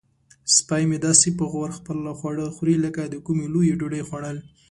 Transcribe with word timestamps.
سپی 0.55 0.83
مې 0.89 0.97
داسې 1.07 1.27
په 1.37 1.45
غور 1.51 1.69
خپل 1.79 1.97
خواړه 2.19 2.45
خوري 2.55 2.75
لکه 2.85 3.01
د 3.07 3.15
کومې 3.25 3.45
لویې 3.53 3.77
ډوډۍ 3.79 4.01
خوړل. 4.07 4.37